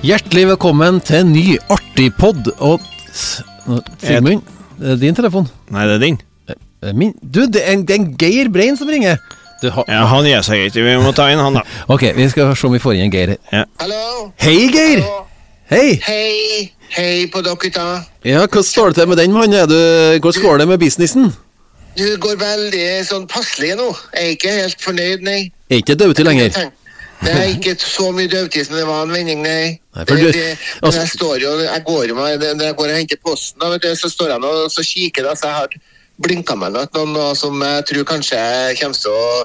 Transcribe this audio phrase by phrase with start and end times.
[0.00, 2.46] Hjertelig velkommen til en ny artig pod.
[2.64, 2.80] Og
[4.00, 4.42] Sigmund,
[4.80, 5.48] det er din telefon.
[5.72, 6.18] Nei, det er din.
[6.80, 7.12] Er Min.
[7.20, 9.18] Du, det er en, det er en Geir Brein som ringer.
[9.60, 10.80] Du, ha, Ja, Han gir seg ikke.
[10.86, 11.64] Vi må ta inn han, da.
[11.92, 13.34] Ok, vi skal se om vi får inn Geir.
[13.52, 13.66] her.
[13.82, 14.30] Hallo?
[14.40, 15.02] Hei, Geir!
[15.04, 15.26] Hallo?
[15.70, 16.00] Hei!
[16.02, 16.64] Hei,
[16.96, 17.84] hei på dere da.
[18.26, 19.52] Ja, Hvordan står det til med den, mann?
[19.54, 19.68] Er
[20.18, 21.28] Hvordan går det med businessen?
[21.98, 23.90] Du går veldig sånn passelig nå.
[24.16, 25.40] Jeg er ikke helt fornøyd, nei.
[25.70, 26.48] Er ikke dødtid lenger?
[26.56, 26.64] Det
[27.28, 29.78] er ikke så mye som det var en vending, nei.
[29.94, 32.64] Nei, for det, du- det, altså- men jeg står jo, jeg går jo meg, når
[32.64, 35.22] jeg går og henter posten, da, vet du, så står jeg nå og så kikker
[35.28, 35.68] da, så jeg har
[36.20, 38.40] blinket meg noe, noe, noe som jeg tror kanskje
[38.80, 39.44] kommer til å,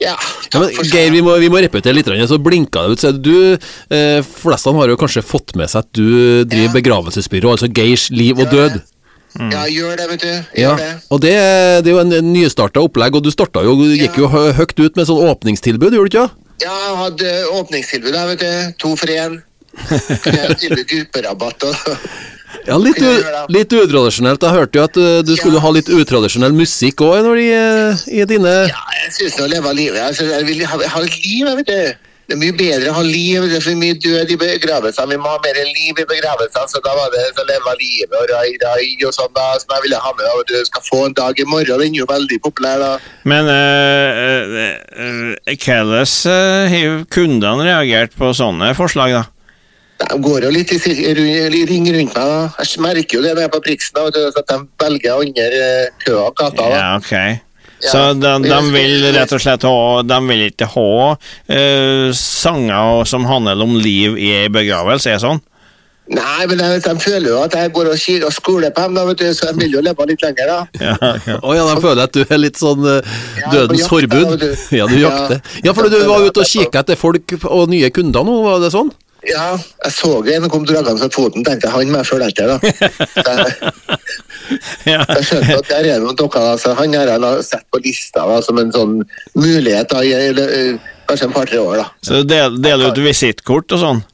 [0.00, 0.16] ja,
[0.52, 0.68] Ja, men.
[0.92, 2.04] Geir, vi må, vi må repetere litt.
[2.04, 2.98] grann, Så blinka det ut.
[3.00, 3.54] Så du,
[3.90, 6.72] eh, flestene har jo kanskje fått med seg at du driver Ja.
[6.72, 8.72] begravelsesbyrå, altså Geirs liv og død.
[8.74, 8.82] det.
[9.52, 10.44] Ja, gjør det, vet du.
[10.60, 11.02] Gjør Ja, det.
[11.10, 11.32] og det,
[11.84, 14.96] det er jo en, en nystarta opplegg, og du starta jo, gikk jo høyt ut
[14.96, 16.30] med sånn åpningstilbud, gjorde du ikke?
[16.62, 18.72] Ja, jeg hadde åpningstilbud der, vet du.
[18.84, 19.40] To for én.
[20.88, 21.76] Grupperabatt og
[22.66, 22.98] Ja, litt,
[23.52, 24.42] litt utradisjonelt.
[24.42, 25.64] Jeg hørte jo at uh, du skulle Ja.
[25.66, 30.00] ha litt utradisjonell musikk òg i, uh, i dine Ja, jeg syns å leve livet
[30.00, 32.12] altså, Jeg vil ha, ha et liv, jeg vet du.
[32.26, 33.44] Det er mye bedre å ha liv.
[33.46, 35.12] Det er for mye død i begravelsene.
[35.14, 36.66] Vi må ha mer liv i begravelsene.
[36.72, 39.84] Så da var det så leve livet og rai, rai og sånn da, som jeg
[39.86, 40.26] ville ha med.
[40.32, 41.78] Og Du skal få en dag i morgen.
[41.78, 42.90] Den er jo veldig populær, da.
[43.30, 44.58] Men uh,
[44.98, 46.02] uh, hvordan
[46.34, 49.24] eh, har kundene reagert på sånne forslag, da?
[49.96, 50.78] De går jo litt i
[51.16, 52.14] ring rundt meg.
[52.18, 52.50] da.
[52.58, 56.24] Jeg merker jo det når jeg er på Priksen, at de velger andre eh, køer
[56.26, 56.58] og gata.
[56.58, 56.74] da.
[56.74, 57.45] Ja, ok.
[57.82, 57.90] Ja.
[57.92, 63.26] Så de, de vil rett og slett ha De vil ikke ha uh, sanger som
[63.28, 65.42] handler om liv i ei begravelse, er det sånn?
[66.06, 69.04] Nei, men de, de føler jo at jeg går og og skoler på dem, da,
[69.08, 70.52] vet du, så de vil jo leve litt lenger.
[70.52, 70.58] da.
[70.78, 70.94] Ja,
[71.32, 71.38] ja.
[71.42, 73.16] Oh, ja, de føler at du er litt sånn uh,
[73.50, 74.28] dødens ja, forbud.
[74.30, 74.76] da, du.
[74.76, 75.42] Ja, du jakter.
[75.66, 78.70] Ja, for du var ute og kikka etter folk og nye kunder nå, var det
[78.76, 78.92] sånn?
[79.26, 79.46] Ja,
[79.84, 82.58] jeg så en kom dragende fra foten, tenkte jeg, han må jeg følge etter, da.
[84.46, 85.00] Jeg, ja.
[85.02, 88.22] jeg skjønte at der er noen dere, Altså, så han har jeg sett på lista
[88.28, 88.92] da, som en sånn
[89.34, 90.52] mulighet, da, i, eller,
[91.08, 91.86] kanskje en par-tre år, da.
[92.06, 94.04] Så del, deler ut visittkort og sånn?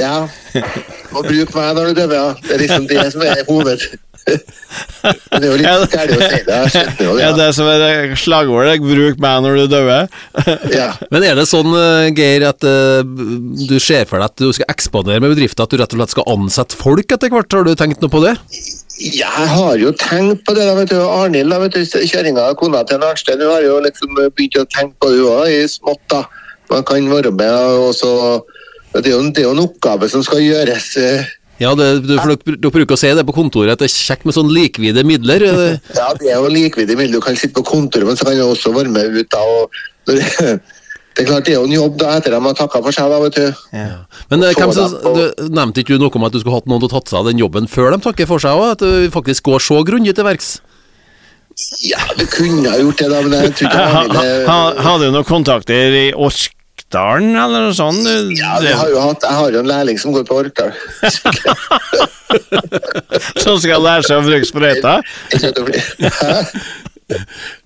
[0.00, 0.26] Ja,
[1.14, 2.28] og bruk meg når du døver, ja.
[2.44, 3.88] Det er liksom det som er hoved.
[4.30, 6.58] Det er jo litt gærlig å si det,
[6.98, 7.06] det.
[7.20, 10.08] Ja, det som er slagordet 'bruk meg når du dør'?
[10.78, 10.90] Ja.
[11.10, 14.70] Men er det sånn, uh, Geir, at uh, du ser for deg at du skal
[14.72, 17.50] ekspandere med bedrifter, at du rett og slett skal ansette folk etter hvert?
[17.56, 18.36] Har du tenkt noe på det?
[19.00, 20.66] Jeg har jo tenkt på det.
[20.68, 21.54] da, vet du, Arnhild,
[22.04, 25.32] kjerringa og kona til Arnstein, hun har jo liksom begynt å tenke på det hun
[25.38, 26.02] òg, i smått.
[26.12, 26.24] da.
[26.70, 27.54] Man kan være med,
[27.88, 28.12] og så
[28.90, 30.96] Det er jo, det er jo en oppgave som skal gjøres.
[30.98, 31.24] eh,
[31.60, 33.94] Ja, det, du, for dere, dere bruker å si det på kontoret, at det er
[33.94, 35.44] kjekt med sånn likvide midler.
[36.00, 37.20] Ja, det er jo likvide midler.
[37.20, 39.28] Du kan sitte på kontoret, men så kan du også være med ut.
[39.32, 39.70] da, og
[41.10, 42.94] Det er klart det er jo en jobb da, etter at de har takka for
[42.94, 43.78] seg, da, vet du.
[44.30, 46.80] Men uh, hvem som, du, nevnte ikke du noe om at du skulle hatt noen
[46.80, 48.76] til å tatt seg av den jobben før de takker for seg òg?
[48.78, 50.52] At du faktisk går så grundig til verks?
[51.84, 54.80] Ja, du kunne ha gjort det, da, men jeg tror ikke Ha, Arnhild ha, er-
[54.86, 56.06] hadde du noen kontakter i
[56.90, 58.02] Orkdalen, eller noe sånt?
[58.02, 60.72] Du- Ja, jeg har jo hatt, jeg har jo en lærling som går på Orkdal.
[63.42, 65.00] Som skal lære seg å bruke sprøyta?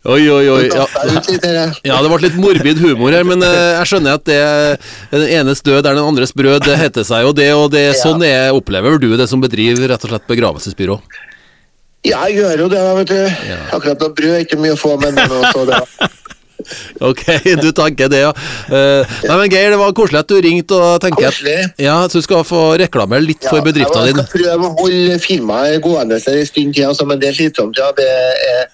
[0.08, 0.68] Oi, oi, oi.
[0.72, 0.86] Ja.
[1.84, 4.78] Ja, det ble litt morbid humor her, men eh, jeg skjønner at det
[5.12, 6.64] den enes død er den andres brød.
[6.64, 9.88] Det heter seg jo det, og det er sånn jeg opplever du det som bedriver
[9.92, 10.96] rett og slett begravelsesbyrå.
[12.04, 13.28] Ja, jeg gjør jo det, vet du.
[13.72, 15.80] Akkurat noe brød er ikke mye å få, men noe så det.
[17.10, 17.22] Ok,
[17.62, 18.32] du tenker det, ja.
[18.68, 22.20] Eh, nei, men Geir, det var koselig at du ringte og tenker at ja, så
[22.20, 24.22] du skal få reklamere litt for bedriften jeg din.
[24.24, 27.76] skal prøve å holde firmaet gående en stund til, altså, men det er slitsomt.
[27.80, 27.90] Ja.
[27.96, 28.70] Det er,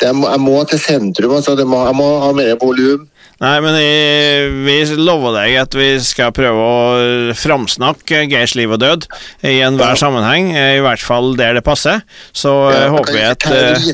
[0.00, 1.54] det er, jeg må til sentrum, altså.
[1.58, 3.06] Det må, jeg må ha mer volum.
[3.36, 8.80] Nei, men jeg, vi lover deg at vi skal prøve å framsnakke Geirs liv og
[8.80, 9.04] død
[9.44, 9.98] i enhver Ja.
[10.00, 12.00] sammenheng, i hvert fall der det passer.
[12.32, 13.90] Så Ja, håper vi at eh.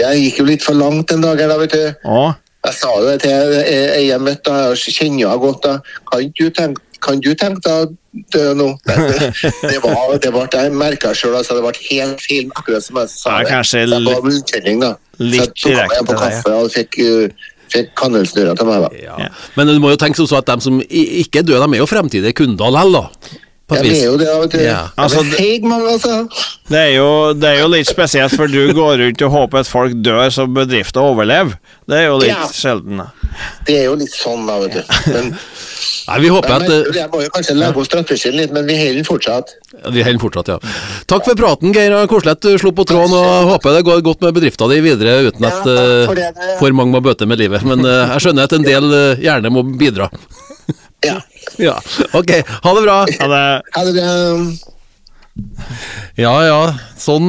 [0.00, 2.08] Jeg gikk jo litt for langt en dag her, da, vet du.
[2.08, 2.22] Å,
[2.66, 5.62] Jeg sa jo det til eieren møtte, da, jeg kjenner henne godt.
[5.62, 5.74] da.
[6.10, 8.68] Kan du tenke, kan du tenke deg å dø nå?
[8.86, 9.76] Det,
[10.22, 13.36] det var, det jeg merka sjøl, altså, det ble helt feil, akkurat som jeg sa
[13.38, 13.52] Det det.
[13.52, 14.92] kanskje Så jeg litt- ba om unnskyldning, da.
[15.20, 19.02] Så jeg tok meg på kaffe og fikk, uh, fikk kanelsnurrer til meg, da.
[19.20, 19.28] Ja.
[19.56, 21.90] Men du må jo tenke sånn at de som ikke er døde, de er jo
[21.90, 23.42] fremtidige kunder likevel, da.
[23.66, 24.60] På Jeg er jo det, vet du.
[24.62, 24.82] Ja.
[24.94, 26.16] Altså, er feig, altså.
[26.70, 29.66] det, er jo, det er jo litt spesielt, for du går rundt og håper at
[29.70, 31.56] folk dør så bedrifter overlever.
[31.86, 32.46] Det er jo litt Ja.
[32.50, 32.96] sjelden.
[32.98, 33.06] da.
[33.66, 35.12] Det er jo litt sånn, da, vet du.
[35.12, 35.28] Men,
[36.08, 38.66] Nei, vi håper at merker eh, jeg må jo kanskje legge opp strategien litt, men
[38.66, 39.52] vi holder fortsatt.
[39.74, 40.58] Ja, Vi holder fortsatt, ja.
[41.10, 41.94] Takk for praten, Geir.
[41.94, 43.14] at du slo på tråden.
[43.14, 46.14] og Håper det går godt med bedrifta di videre uten Ja, at takk eh, for
[46.14, 46.30] det.
[46.58, 47.62] for mange må bøte med livet.
[47.66, 48.90] Men eh, jeg skjønner at en del
[49.22, 50.10] gjerne må bidra.
[51.04, 51.20] Ja.
[51.62, 51.76] Ja,
[52.12, 52.30] ok.
[52.64, 52.96] Ha det bra.
[53.06, 53.42] Ha det.
[53.76, 54.72] Ha det bra.
[56.16, 56.60] Ja ja,
[56.98, 57.28] sånn,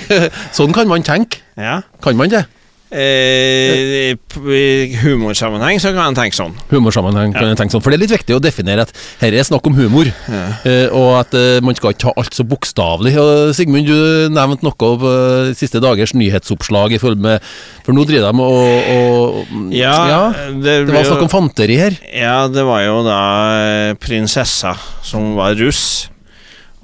[0.56, 1.40] sånn kan man tenke.
[1.56, 1.80] Ja.
[2.04, 2.44] Kan man det?
[2.86, 6.52] Eh, I humorsammenheng så kan en tenke sånn.
[6.70, 7.82] Humorsammenheng kan jeg tenke sånn.
[7.82, 11.08] For det er litt viktig å definere at her er snakk om humor, eh, og
[11.18, 13.16] at eh, man skal ikke ta alt så bokstavelig.
[13.58, 17.42] Sigmund, du nevnte noe om eh, siste dagers nyhetsoppslag i med
[17.86, 21.98] For nå driver de og, og Ja, Det det var snakk om fanteri her.
[22.12, 23.20] Ja, det var jo da
[23.66, 26.08] eh, prinsessa som var russ,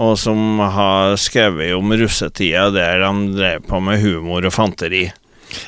[0.03, 5.11] og som har skrevet om russetida der de drev på med humor og fanteri.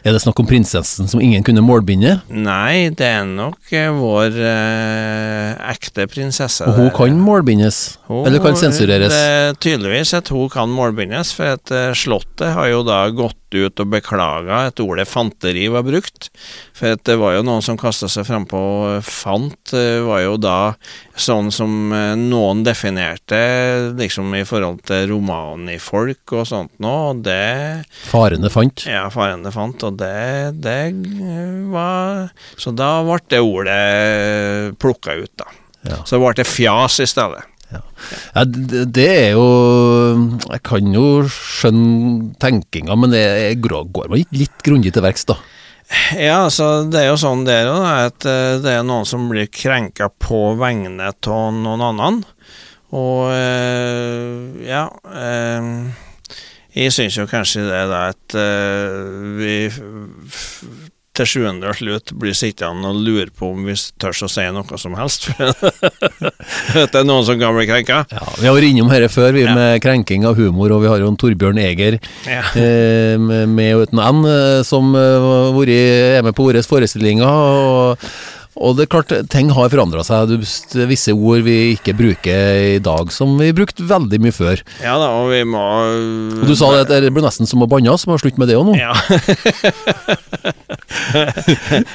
[0.04, 2.16] Er det snakk om prinsessen som ingen kunne målbinde?
[2.28, 6.66] Nei, det er nok eh, vår eh, ekte prinsesse.
[6.68, 6.96] Og hun der.
[6.96, 7.80] kan målbindes?
[8.08, 9.12] Hun- Eller kan sensureres?
[9.12, 13.80] Det tydeligvis at hun kan målbindes, for at eh, Slottet har jo da gått ut
[13.82, 16.30] og beklaga at ordet fanteri var brukt.
[16.74, 18.60] For at det var jo noen som kasta seg frampå.
[19.06, 20.58] Fant eh, var jo da
[21.14, 23.40] sånn som eh, noen definerte
[23.98, 28.86] liksom i forhold til romanifolk og sånt noe, og det Farene fant.
[28.90, 32.30] ja, faren det fant, og det, det eh, var
[32.60, 35.50] Så da ble det ordet plukka ut, da.
[35.84, 36.00] Ja.
[36.08, 37.44] Så ble det fjas i stedet.
[38.34, 39.48] Ja, det, det er jo
[40.50, 45.26] Jeg kan jo skjønne tenkinga, men det er, går man ikke litt grundig til verks,
[45.30, 45.38] da?
[46.16, 49.50] Ja, altså det er jo sånn det er at eh, det er noen som blir
[49.52, 52.22] krenka på vegne av noen annen.
[52.94, 55.68] Og eh, ja eh,
[56.74, 58.36] Jeg syns jo kanskje det da at
[59.38, 59.58] vi
[61.14, 64.78] til sjuende og slutt blir sittende og lure på om vi tør å si noe
[64.82, 65.28] som helst.
[66.74, 68.00] Det er noen som kan bli krenka.
[68.10, 69.54] Ja, Vi har vært innom dette før, vi Ja.
[69.54, 72.42] med krenking av humor, og vi har jo en Torbjørn Eger Ja.
[72.58, 77.24] eh, med og uten N, eh, som eh, har vært- er med på våre forestillinger.
[77.26, 77.98] Og,
[78.56, 80.28] og det er klart, ting har forandra seg.
[80.30, 80.36] Du,
[80.86, 84.62] visse ord vi ikke bruker i dag, som vi brukte veldig mye før.
[84.82, 85.62] ja da, og vi må
[86.38, 88.48] Og du sa det, at det ble nesten som å banne, så må slutte med
[88.52, 88.76] det òg nå.
[88.78, 88.94] Ja.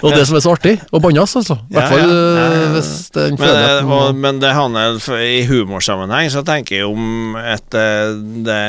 [0.04, 1.56] Og det som er så artig, å bannes, altså.
[1.70, 2.46] I hvert fall ja.
[2.54, 2.70] ja.
[2.76, 7.36] hvis Men, det- er og, må- men det handler I humorsammenheng så tenker jeg om
[7.40, 7.88] at det,
[8.48, 8.62] det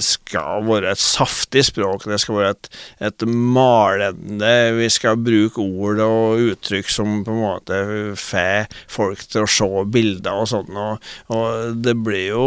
[0.00, 2.06] skal være et saftig språk.
[2.08, 2.68] Det skal være et,
[3.10, 7.80] et malende Vi skal bruke ord og uttrykk som på en måte
[8.20, 10.80] får folk til å se bilder og sånn.
[10.86, 12.46] Og, og det blir jo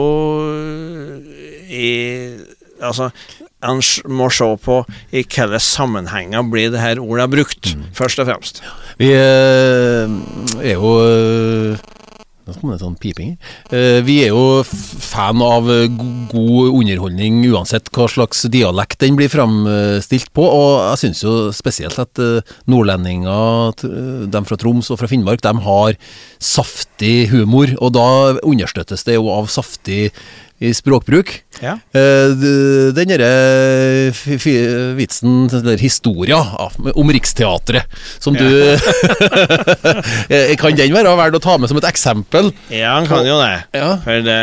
[1.69, 1.91] i
[2.79, 3.09] Altså,
[3.67, 4.75] en må se på
[5.11, 8.61] i hvilke sammenhenger blir det her ordet brukt, først og fremst.
[9.01, 10.07] Vi eh,
[10.63, 11.89] er jo eh,
[12.49, 13.35] Nå kom det sånn piping.
[13.69, 15.85] Uh, vi er jo fan av eh,
[16.31, 21.99] god underholdning uansett hva slags dialekt den blir framstilt på, og jeg syns jo spesielt
[22.01, 23.75] at eh, nordlendinger,
[24.33, 25.97] de fra Troms og fra Finnmark, de har
[26.41, 28.09] saftig humor, og da
[28.41, 30.09] understøttes det jo av saftig
[30.59, 31.31] i språkbruk.
[31.63, 31.77] Ja.
[31.95, 34.11] Uh, Den derre
[34.97, 36.39] vitsen, den der historia
[36.95, 37.87] om Riksteatret,
[38.19, 38.45] som du
[40.29, 42.51] Eh, Kan den være verdt å ta med som et eksempel?
[42.73, 43.63] Ja, han kan jo det.
[43.75, 43.89] Ja.
[44.03, 44.37] For det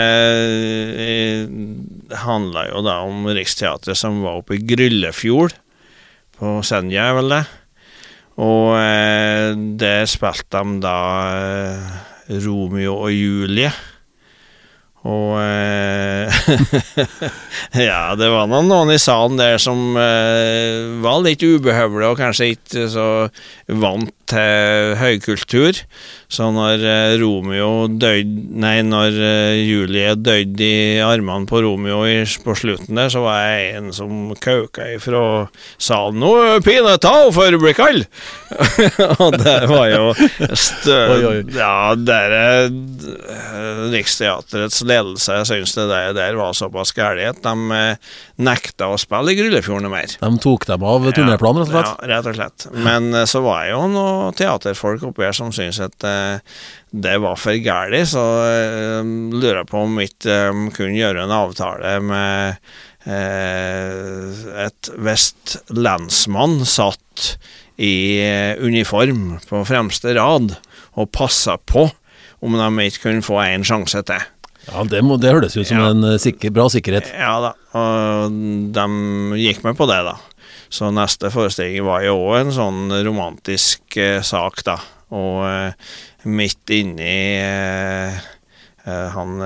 [1.04, 5.54] eh, handla jo da om Riksteatret som var oppe i Gryllefjord,
[6.36, 7.42] på Senja, vel det.
[8.42, 10.96] Og eh, der spilte de da
[12.44, 13.70] Romeo og Julie.
[15.06, 16.38] Og eh,
[17.86, 22.86] Ja, det var noen i salen der som eh, var litt ubehøvlige og kanskje ikke
[22.90, 23.08] så
[23.70, 25.78] vant til høykultur.
[26.26, 28.24] Så når eh, Romeo døde
[28.56, 33.44] Nei, når eh, Julie døde i armene på Romeo i, på slutten der, så var
[33.44, 35.20] jeg en som kauka ifra
[35.78, 36.30] salen 'Nå,
[36.64, 38.06] pine ta henne for å bli kald!'
[39.22, 40.14] og det var jo
[40.56, 40.96] stø...
[41.14, 41.36] Oi, oi.
[41.54, 47.44] Ja, der er eh, Riksteatrets ledelse syns det der, der var såpass gærent.
[47.44, 47.94] de
[48.42, 50.16] nekta å spille i Gryllefjorden mer.
[50.18, 51.92] De tok dem av turnéplanen, rett og slett?
[52.02, 52.66] Ja, rett og slett.
[52.74, 56.08] Men så var jeg jo noen teaterfolk oppi her som syntes at
[56.96, 61.34] det var for galt, så eh, lurer jeg på om ikke eh, kunne gjøre en
[61.36, 62.56] avtale med
[63.06, 67.32] eh, et visst lensmann satt
[67.76, 67.92] i
[68.24, 70.54] eh, uniform på fremste rad
[70.96, 71.88] og passa på
[72.44, 74.24] om de ikke kunne få en sjanse til.
[74.66, 75.90] Ja, det, må, det høres ut som Ja.
[75.92, 77.12] en eh, sikker, bra sikkerhet.
[77.14, 78.34] Ja da, og
[78.74, 78.86] de
[79.44, 80.16] gikk med på det, da.
[80.72, 84.80] Så neste forestilling var jo òg en sånn romantisk eh, sak, da.
[85.14, 85.92] Og eh,
[86.26, 88.16] midt inni eh,
[88.86, 89.38] eh, han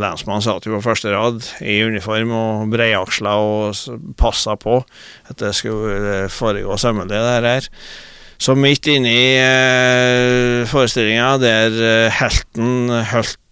[0.00, 4.80] lensmannen satt jo på første rad i uniform og breiaksla og passa på
[5.30, 7.70] at det skulle foregå sømmelig, det her.
[8.36, 11.80] Så midt inne i eh, forestillinga der
[12.18, 13.42] helten holdt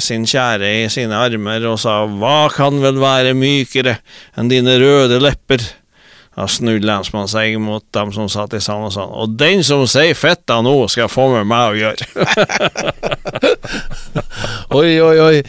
[0.00, 3.98] sin kjære i sine armer og sa 'Hva kan vel være mykere
[4.40, 5.81] enn dine røde lepper'?
[6.32, 9.84] Da snudde lensmannen seg mot dem som satt i salen og sa 'Og den som
[9.86, 12.06] sier fitta nå, skal få med meg å gjøre'.
[14.72, 15.42] Oi, oi, oi.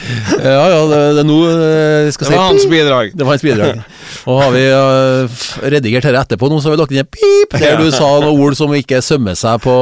[0.44, 3.13] Ja, ja, det, det er nå vi skal Det var hans bidrag.
[3.16, 3.80] Det var hans bidrag.
[4.28, 7.56] Og har vi uh, redigert dette etterpå nå, så har vi lagt inn en pip
[7.56, 9.74] der du sa noen ord som ikke sømmer seg på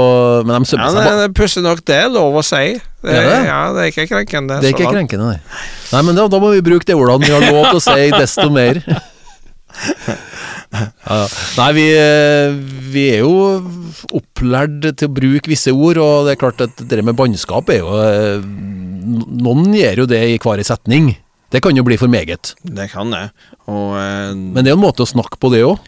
[0.45, 1.17] Men de sømmer ja, seg på.
[1.21, 2.77] det Pussig nok, det er lov å si.
[3.01, 3.39] Det, Er det?
[3.49, 4.59] Ja, det er ikke krenkende.
[4.61, 4.99] Det er ikke langt.
[4.99, 5.39] krenkende, nei.
[5.91, 8.11] Nei, men da, da må vi bruke de ordene vi har lov til å si,
[8.13, 8.83] desto mer.
[10.71, 11.25] Ja.
[11.57, 12.53] Nei, vi, eh,
[12.93, 13.33] vi er jo
[14.15, 17.81] opplært til å bruke visse ord, og det er klart at det med bannskap er
[17.81, 18.45] jo eh,
[19.41, 21.09] Noen gjør jo det i hver setning.
[21.51, 22.53] Det kan jo bli for meget.
[22.63, 23.25] Det kan det.
[23.67, 25.81] Og eh, Men det er jo en måte å snakke på, det òg.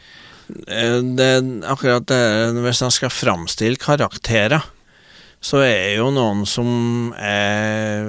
[0.67, 1.29] eh, det,
[1.71, 2.19] akkurat det
[2.65, 4.65] Hvis man skal framstille karakterer,
[5.43, 8.07] så er jo noen som er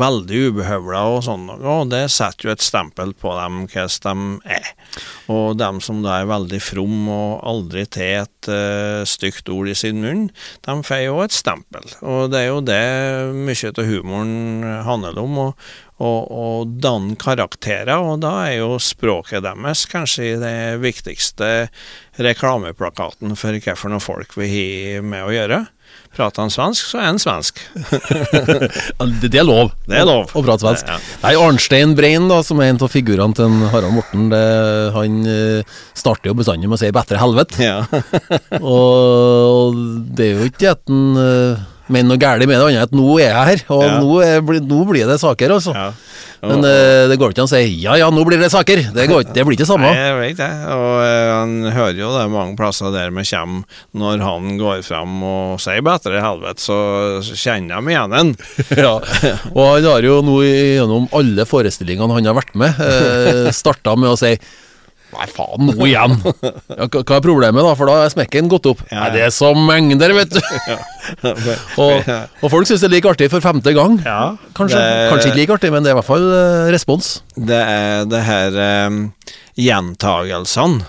[0.00, 4.72] veldig ubehøvla og sånn, og det setter jo et stempel på dem hvordan de er.
[5.32, 9.76] Og dem som da er veldig from og aldri til et uh, stygt ord i
[9.76, 10.26] sin munn,
[10.64, 11.84] de får jo et stempel.
[12.00, 12.82] Og det er jo det
[13.36, 14.36] mye av humoren
[14.88, 15.40] handler om.
[15.48, 15.72] og
[16.02, 21.68] og, og danne karakterer, og da er jo språket deres kanskje det viktigste
[22.18, 25.60] reklameplakaten for hva folk vi har med å gjøre.
[26.12, 27.62] Prater han svensk, så er han svensk.
[29.22, 29.72] Det, er lov.
[29.88, 30.28] Det er lov.
[30.28, 30.90] Å prate svensk.
[30.90, 30.98] Ja.
[31.22, 34.42] Nei, Arnstein Brein, da, som er en av figurene til Harald Morten, det,
[34.92, 37.62] han eh, starter jo bestandig med å si 'bedre helvete'.
[37.64, 37.78] Ja.
[38.60, 39.78] Og
[40.12, 43.30] det er jo ikke at han mener noe galt med det, annet at nå er
[43.32, 43.98] jeg her, og Ja.
[44.00, 45.74] nå, er, nå blir det saker, altså.
[45.74, 45.92] ja.
[46.42, 48.90] Men uh, det går ikke an å si 'ja ja, nå blir det saker'.
[48.92, 49.86] Det, går, ikke- det blir ikke samme.
[49.86, 50.48] Nei, jeg vet det.
[50.74, 53.62] Og uh, han hører jo det mange plasser der vi kommer,
[53.94, 58.34] når han går fram og sier 'bedre helvete', så kjenner de igjen en.
[58.76, 58.94] ja.
[59.54, 64.10] Og han har jo nå gjennom alle forestillingene han har vært med, uh, starta med
[64.10, 64.34] å si
[65.12, 66.14] Nei, faen, nå igjen!
[66.72, 67.72] Ja, hva er problemet, da?
[67.76, 68.80] For da er smekken gått opp.
[68.88, 69.02] Ja.
[69.04, 70.40] Nei, det er så mengder, vet du!
[71.82, 72.08] og,
[72.40, 73.98] og folk syns det er like artig for femte gang.
[74.06, 77.12] Ja, Kanskje, det- kanskje ikke like artig, men det er i hvert fall eh, respons.
[77.36, 78.98] det er det her um,
[79.60, 80.86] gjentagelsene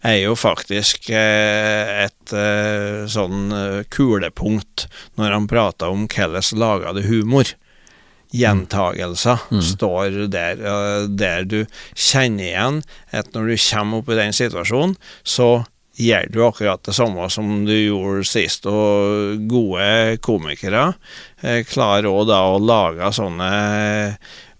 [0.00, 4.86] er jo faktisk eh, et eh, sånn eh, kulepunkt
[5.20, 7.50] når han prater om hvordan lager du humor.
[8.30, 11.58] Gjentagelser står der, eh, der du
[11.94, 14.96] kjenner igjen at når du kommer opp i den situasjonen,
[15.26, 15.64] så
[16.00, 18.68] gjør du akkurat det samme som du gjorde sist.
[18.70, 20.92] Og gode komikere
[21.42, 23.50] eh, klarer òg da å lage sånne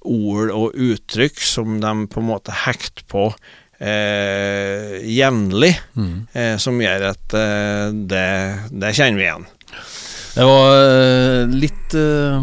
[0.01, 3.29] ord og uttrykk som de på en måte hekter på
[3.81, 5.75] eh, jevnlig,
[6.33, 8.29] eh, som gjør at eh, det,
[8.73, 9.49] det kjenner vi igjen.
[10.35, 12.39] Det var eh, litt uh,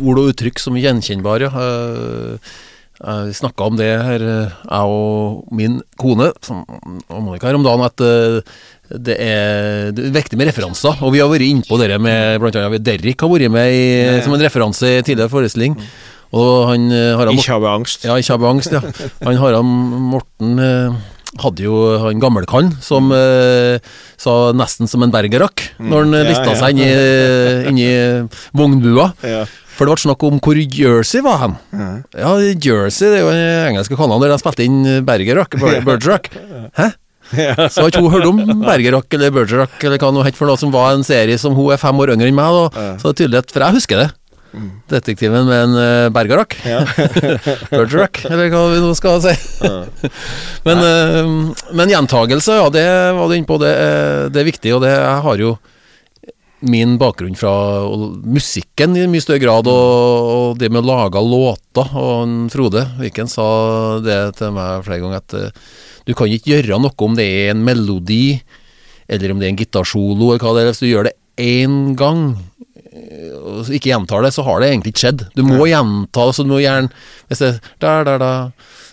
[0.00, 1.48] ord og uttrykk som er gjenkjennbare.
[1.54, 2.52] Uh,
[3.00, 6.60] vi snakka om det her, eh, jeg og min kone, som,
[7.08, 8.42] og Monica, her om dagen, at eh,
[8.92, 11.00] det er, det er viktig med referanser.
[11.00, 14.18] Og vi har vært innpå det med blant annet Derrik har vært med i, Ja,
[14.18, 14.22] ja.
[14.26, 15.78] som en referanse i tidligere forestilling.
[16.36, 18.04] Og han eh, Harald Ikke ha angst.
[18.04, 18.82] ja, ikke ha angst, ja.
[19.24, 19.64] Han Harald
[20.12, 21.00] Morten eh,
[21.38, 23.78] hadde jo han gammelkann som eh,
[24.18, 26.16] sa nesten som en bergerakk når han Mm.
[26.18, 26.56] Ja, lista ja.
[26.58, 26.92] seg inn i,
[27.70, 27.90] inn i
[28.56, 29.12] vognbua.
[29.22, 29.44] Ja.
[29.78, 31.54] For det ble snakk om hvor Jersey var hen.
[32.18, 35.54] Ja, Jersey det er jo den engelske kanalen der de spilte inn Bergerack,
[35.86, 36.28] bergerakk.
[36.76, 36.90] Hæ?
[37.30, 40.58] Så har ikke hun hørt om bergerakk eller bergerakk eller hva det het for noe
[40.58, 42.64] som var en serie som hun er fem år yngre enn meg, da.
[42.74, 42.94] Ja.
[42.98, 44.08] Så det er tydelig at For jeg husker det.
[44.90, 46.56] Detektiven med en uh, Bergerac.
[46.66, 46.80] Ja.
[47.70, 49.34] Bergerac, eller hva vi nå skal si.
[50.66, 52.86] Men, uh, men gjentagelse, ja, det
[53.18, 53.60] var du inne på.
[53.62, 55.52] Det, er- det er viktig, og det jeg har jo
[56.60, 57.52] min bakgrunn fra
[58.28, 61.94] musikken i mye større grad, og, og det med å lage låter.
[61.96, 63.46] Og Frode Viken sa
[64.04, 65.70] det til meg flere ganger, at uh,
[66.08, 68.40] du kan ikke gjøre noe om det er en melodi,
[69.10, 70.72] eller om det er en gitarsolo, eller hva det er.
[70.74, 72.49] Hvis du gjør det én gang, eh,
[73.40, 75.24] og ikke gjentar det, så har det egentlig ikke skjedd.
[75.36, 76.90] Du må gjenta det, så du må gjerne
[77.30, 78.32] Hvis det der, der, da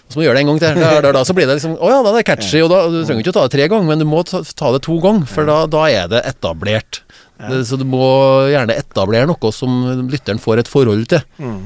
[0.08, 1.74] så må du gjøre det en gang til, der, der, da, så blir det liksom
[1.84, 3.66] Å ja, da er det catchy, og da, du trenger ikke å ta det tre
[3.74, 7.02] ganger, men du må ta, ta det to ganger, for da, da er det etablert.
[7.38, 8.08] Det, så du må
[8.50, 11.26] gjerne etablere noe som lytteren får et forhold til.
[11.44, 11.60] Mm.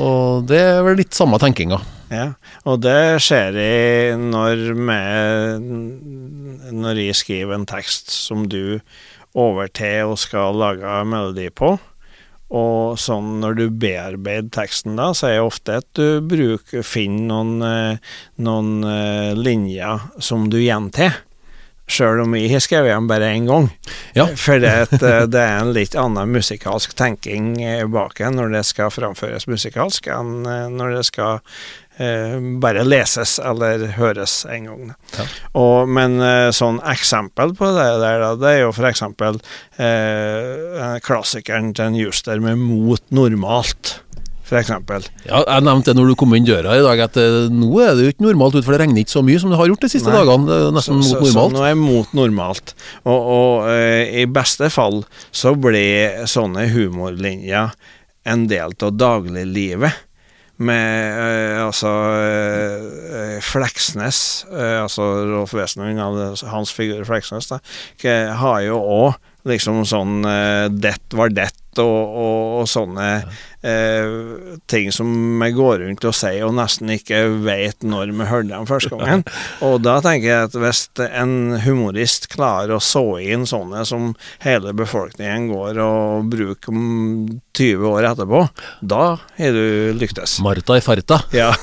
[0.00, 1.80] Og det er vel litt samme tenkinga.
[2.12, 2.28] Ja,
[2.68, 3.74] og det skjer i
[4.20, 5.66] når med,
[6.76, 8.80] Når jeg skriver en tekst som du
[9.38, 11.76] overtar og skal lage melodi på.
[12.52, 17.30] Og sånn når du bearbeider teksten da, så er det ofte at du bruker, finner
[17.30, 21.22] noen, eh, noen eh, linjer som du gjentar.
[21.92, 23.66] sjøl om jeg har skrevet dem bare én gang.
[24.16, 24.26] Ja.
[24.44, 27.56] For det, eh, det er en litt annen musikalsk tenking
[27.92, 30.44] bak en når det skal framføres musikalsk, enn
[30.76, 31.40] når det skal
[32.62, 34.92] bare leses eller høres en gang.
[35.18, 35.26] Ja.
[35.60, 39.40] Og, men eh, sånn eksempel på det der, det er jo eksempel
[39.76, 43.98] eh, klassikeren til en Juster med 'Mot normalt'.
[44.52, 45.04] For.
[45.24, 47.94] Ja, jeg nevnte det når du kom inn døra i dag, at eh, nå er
[47.96, 49.86] det jo ikke normalt ut, for det regner ikke så mye som det har gjort
[49.86, 50.18] de siste Nei.
[50.18, 50.58] dagene.
[50.76, 51.54] Nesten så, mot normalt.
[51.54, 52.74] Så nå er mot normalt.
[53.06, 55.00] Og, og uh, i beste fall
[55.32, 57.72] så blir sånne humorlinjer
[58.28, 60.04] en del av dagliglivet.
[60.60, 61.90] Med eh, altså
[62.20, 67.58] eh, Fleksnes, eh, altså Rolf Wesenlund, hans figur Fleksnes, da,
[68.36, 69.16] har jo òg
[69.48, 71.48] liksom sånn eh, Det var det,
[71.80, 73.08] og, og, og sånne
[73.62, 75.08] eh, ting som
[75.42, 79.24] vi går rundt og sier og nesten ikke vet når vi hørte dem første gangen.
[79.64, 84.12] Og da tenker jeg at hvis en humorist klarer å så inn sånne som
[84.44, 88.44] hele befolkningen går og bruker om 20 år etterpå,
[88.80, 89.02] da
[89.38, 90.38] har du lyktes.
[90.44, 91.20] Marta i farta.
[91.36, 91.52] Ja.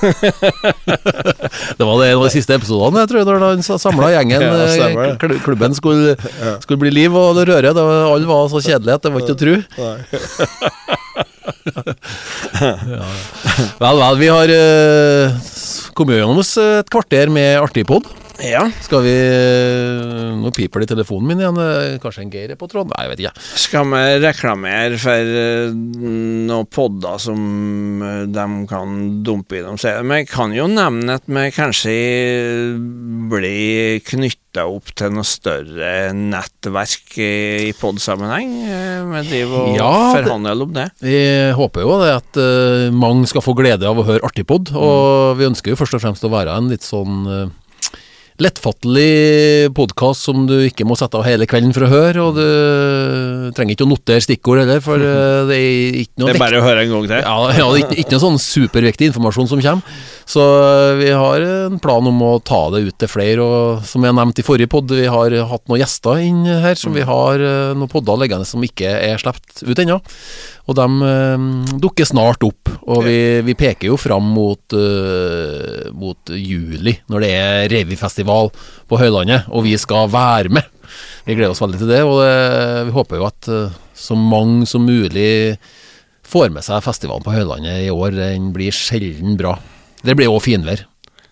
[1.80, 4.42] Det var det en av de siste episodene, jeg tror, da han samla gjengen.
[4.50, 6.14] Ja, eh, Klubben skulle,
[6.62, 7.72] skulle bli liv og røre.
[7.74, 9.54] Det var, alle var så kjedelige at det var ikke å tro.
[13.80, 14.16] Vel, vel.
[14.20, 15.38] Vi har uh,
[15.96, 18.08] kommet gjennom oss et kvarter med artig pod.
[18.44, 18.64] ja.
[18.84, 19.89] Skal vi eh,
[20.50, 21.58] Nå piper det i telefonen min igjen.
[21.62, 22.90] eh, Kanskje en Geir er på tråden?
[22.96, 23.42] Nei, jeg vet ikke.
[23.62, 25.70] Skal vi reklamere for eh,
[26.50, 29.78] noen podder som eh, de kan dumpe innom?
[29.78, 31.94] Vi kan jo nevne at vi kanskje
[33.30, 38.50] blir knytta opp til noe større nettverk i, podsammenheng.
[39.12, 40.88] Vi driver og Ja, forhandler om det.
[41.04, 41.20] Vi
[41.56, 42.40] håper jo det at
[42.96, 46.26] mange skal få glede av å høre Artigpod, og vi ønsker jo først og fremst
[46.26, 47.22] å være en litt sånn
[48.40, 53.50] lettfattelig podkast som du ikke må sette av hele kvelden for å høre, og du
[53.56, 56.62] trenger ikke å notere stikkord heller, for eh, det er ikke noe Det er bare
[56.62, 57.18] å høre en gang til.
[57.20, 60.00] ja, ja, det er ikke, ikke noe sånn superviktig informasjon som kommer.
[60.30, 64.06] Så eh, vi har en plan om å ta det ut til flere, og som
[64.06, 67.44] jeg nevnte i forrige podd, vi har hatt noen gjester inn her, som vi har
[67.44, 70.00] eh, noen podder liggende som ikke er sluppet ut ennå.
[70.70, 70.86] Og de
[71.82, 77.30] dukker snart opp, og vi, vi peker jo fram mot, eh, mot juli, når det
[77.34, 78.29] er revyfestival
[78.90, 80.68] på Høylandet, og vi skal være med.
[81.26, 82.34] Vi gleder oss veldig til det, og det,
[82.88, 85.58] vi håper jo at eh, så mange som mulig
[86.30, 88.14] får med seg festivalen på Høylandet i år.
[88.16, 89.56] Den blir sjelden bra.
[90.06, 90.86] Det blir òg finvær.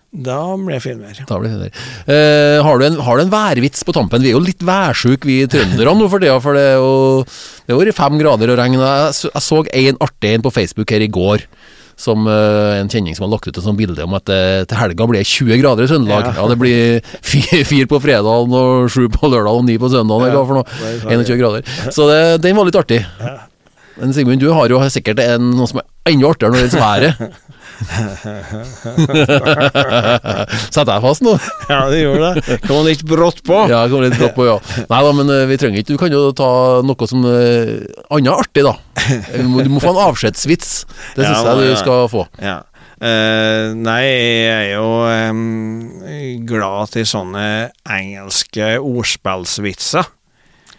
[0.08, 1.18] Da blir det finvær.
[1.28, 1.88] Da blir det finvær.
[2.08, 4.22] Eh, har, du en, har du en værvits på tampen?
[4.24, 6.38] Vi er jo litt værsjuke, vi trøndere nå for tida.
[6.44, 8.78] For det er jo det fem grader og regn.
[8.80, 11.44] Jeg så en artig en på Facebook her i går.
[11.98, 14.78] Som eh, en kjenning som har lagt ut et sånt bilde om at det, til
[14.78, 16.28] helga blir det 20 grader i Trøndelag.
[16.28, 16.34] Ja.
[16.38, 16.46] Ja.
[16.52, 20.28] det blir fire, fire på fredag og sju på lørdag og ni på søndag.
[20.28, 20.80] Eller hva for noe.
[21.02, 21.76] er 21 grader.
[21.90, 23.02] Så det, den var litt artig.
[23.98, 26.86] Men Sigmund, du har jo sikkert en, noe som er enda artigere når det gjelder
[26.86, 27.38] været.
[30.74, 31.36] Setter jeg fast nå?
[31.70, 32.56] Ja, det gjorde det.
[32.66, 33.70] Kom litt brått på.
[33.70, 34.56] Ja, kom litt brått på, ja.
[34.90, 36.50] Nei da, men eh, vi trenger ikke Du kan jo ta
[36.82, 37.30] noe som uh,
[38.10, 38.74] annet artig, da.
[39.30, 40.70] Du må, du må få en avskjedsvits.
[41.14, 42.26] Det syns Ja, jeg du skal få.
[42.42, 42.58] Ja.
[42.98, 46.02] Uh, nei, jeg er jo um,
[46.48, 50.02] glad til sånne engelske ordspillsvitser.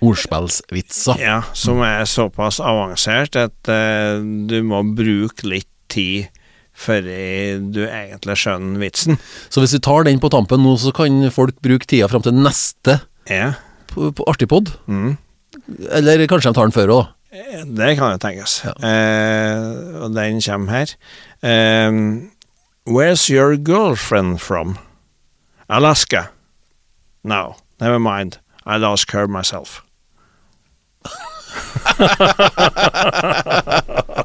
[0.04, 1.16] Ordspillsvitser.
[1.24, 6.30] Ja, som er såpass avansert at uh, du må bruke litt tid
[6.80, 7.04] før
[7.76, 9.18] du egentlig skjønner vitsen.
[9.52, 12.34] Så hvis vi tar den på tampen nå, så kan folk bruke tida fram til
[12.39, 13.54] neste Ja.
[13.92, 14.72] på, på Artipod?
[14.88, 15.18] Mm.
[15.92, 17.15] Eller kanskje de tar den før òg, da.
[17.36, 18.56] Eh, Det kan jo tenkes.
[18.65, 18.74] Ja.
[18.82, 20.96] Eh, og den kommer her.
[21.44, 21.92] Eh,
[22.89, 24.78] where's your girlfriend from?
[25.70, 26.30] Alaska.
[27.24, 28.39] No, never mind.
[28.65, 29.82] I'll ask her myself.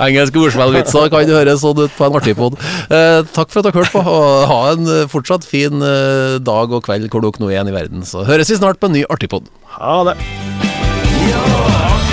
[0.00, 2.56] Engelske ordspillvitser kan høres sånn ut på en Artigpod.
[2.88, 6.72] Eh, takk for at dere hørte på, og ha en eh, fortsatt fin eh, dag
[6.72, 8.00] og kveld hvor dere nå er igjen i verden.
[8.08, 9.44] Så høres vi snart på en ny Artigpod.
[9.76, 10.14] Ha det.
[11.30, 12.09] Ja,